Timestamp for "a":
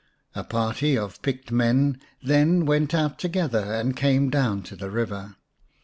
0.33-0.43